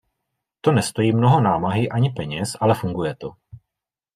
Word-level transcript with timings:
To 0.61 0.71
nestojí 0.71 1.11
mnoho 1.13 1.41
námahy 1.41 1.89
ani 1.89 2.09
peněz, 2.09 2.51
ale 2.59 2.75
funguje 2.75 3.15
to. 3.15 3.31